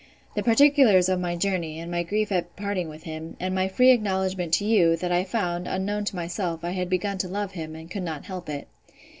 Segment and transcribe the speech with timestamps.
[0.33, 3.91] The particulars of my journey, and my grief at parting with him; and my free
[3.91, 7.75] acknowledgment to you, that I found, unknown to myself, I had begun to love him,
[7.75, 8.67] and could not help it.